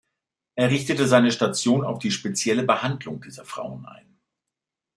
[0.55, 4.17] Er richtete seine Station auf die spezielle Behandlung dieser Frauen ein.